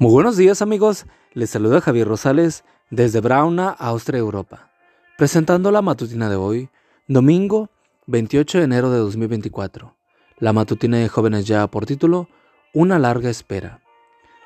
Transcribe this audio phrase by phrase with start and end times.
[0.00, 4.70] Muy buenos días amigos, les saluda Javier Rosales desde Brauna, Austria, Europa,
[5.16, 6.68] presentando la matutina de hoy,
[7.08, 7.68] domingo
[8.06, 9.96] 28 de enero de 2024.
[10.38, 12.28] La matutina de jóvenes ya por título,
[12.72, 13.80] Una larga espera.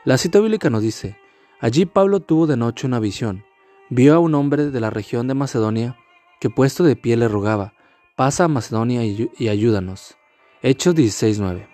[0.06, 1.18] La cita bíblica nos dice,
[1.60, 3.44] allí Pablo tuvo de noche una visión,
[3.90, 5.98] vio a un hombre de la región de Macedonia
[6.40, 7.74] que puesto de pie le rogaba,
[8.16, 10.16] pasa a Macedonia y, ayúdanos.
[10.62, 11.71] Hechos 16.9.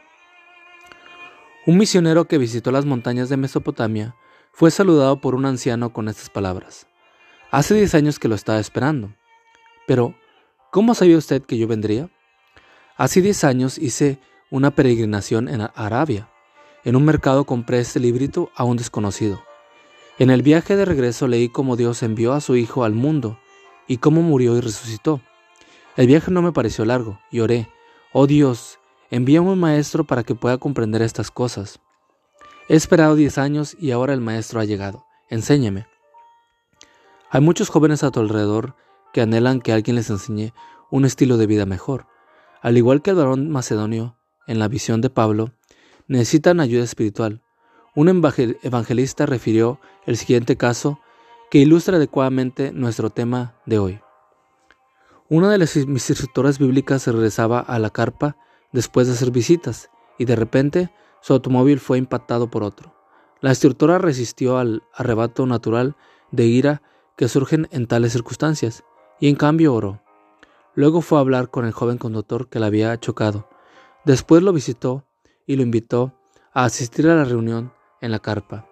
[1.69, 4.16] Un misionero que visitó las montañas de Mesopotamia
[4.52, 6.87] fue saludado por un anciano con estas palabras.
[7.51, 9.12] Hace diez años que lo estaba esperando.
[9.87, 10.15] Pero,
[10.73, 12.09] ¿cómo sabía usted que yo vendría?
[12.96, 14.19] Hace diez años hice
[14.51, 16.30] una peregrinación en Arabia.
[16.84, 19.45] En un mercado compré este librito a un desconocido.
[20.19, 23.38] En el viaje de regreso leí cómo Dios envió a su Hijo al mundo
[23.87, 25.21] y cómo murió y resucitó.
[25.98, 27.69] El viaje no me pareció largo y oré,
[28.15, 28.79] oh Dios,
[29.11, 31.80] Envíame un maestro para que pueda comprender estas cosas.
[32.69, 35.07] He esperado diez años y ahora el maestro ha llegado.
[35.30, 35.87] Enséñame.
[37.30, 38.74] Hay muchos jóvenes a tu alrededor
[39.13, 40.52] que anhelan que alguien les enseñe
[40.91, 42.07] un estilo de vida mejor.
[42.60, 44.16] Al igual que el varón macedonio,
[44.47, 45.52] en la visión de Pablo,
[46.07, 47.43] necesitan ayuda espiritual.
[47.95, 51.01] Un evangelista refirió el siguiente caso
[51.51, 54.01] que ilustra adecuadamente nuestro tema de hoy.
[55.29, 58.37] Una de las instructoras bíblicas regresaba a la carpa
[58.73, 62.95] después de hacer visitas, y de repente su automóvil fue impactado por otro.
[63.41, 65.97] La instructora resistió al arrebato natural
[66.31, 66.83] de ira
[67.16, 68.84] que surgen en tales circunstancias,
[69.21, 70.03] y en cambio oró.
[70.75, 73.49] Luego fue a hablar con el joven conductor que la había chocado.
[74.05, 75.05] Después lo visitó
[75.47, 76.15] y lo invitó
[76.53, 78.69] a asistir a la reunión en la carpa.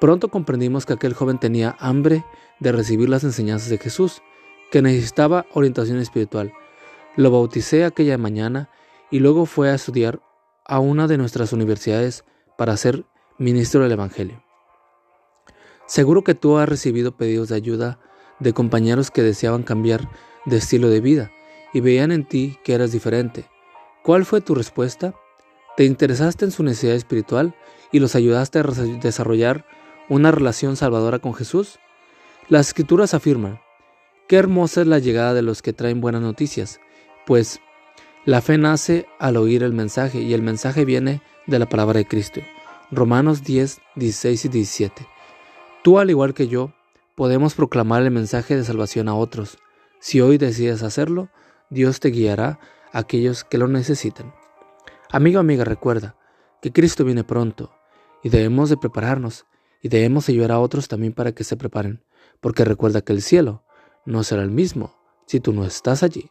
[0.00, 2.24] Pronto comprendimos que aquel joven tenía hambre
[2.60, 4.22] de recibir las enseñanzas de Jesús,
[4.70, 6.52] que necesitaba orientación espiritual.
[7.16, 8.70] Lo bauticé aquella mañana
[9.12, 10.20] y luego fue a estudiar
[10.64, 12.24] a una de nuestras universidades
[12.58, 13.04] para ser
[13.38, 14.42] ministro del Evangelio.
[15.86, 18.00] Seguro que tú has recibido pedidos de ayuda
[18.40, 20.08] de compañeros que deseaban cambiar
[20.46, 21.30] de estilo de vida
[21.74, 23.48] y veían en ti que eras diferente.
[24.02, 25.14] ¿Cuál fue tu respuesta?
[25.76, 27.54] ¿Te interesaste en su necesidad espiritual
[27.92, 29.66] y los ayudaste a desarrollar
[30.08, 31.78] una relación salvadora con Jesús?
[32.48, 33.60] Las escrituras afirman,
[34.26, 36.80] qué hermosa es la llegada de los que traen buenas noticias,
[37.26, 37.60] pues
[38.24, 42.06] la fe nace al oír el mensaje y el mensaje viene de la palabra de
[42.06, 42.40] Cristo.
[42.92, 45.06] Romanos 10, 16 y 17.
[45.82, 46.72] Tú, al igual que yo,
[47.16, 49.58] podemos proclamar el mensaje de salvación a otros.
[49.98, 51.30] Si hoy decides hacerlo,
[51.68, 52.60] Dios te guiará
[52.92, 54.32] a aquellos que lo necesitan.
[55.10, 56.14] Amigo, amiga, recuerda
[56.60, 57.72] que Cristo viene pronto
[58.22, 59.46] y debemos de prepararnos
[59.82, 62.04] y debemos ayudar a otros también para que se preparen,
[62.40, 63.64] porque recuerda que el cielo
[64.06, 64.94] no será el mismo
[65.26, 66.30] si tú no estás allí.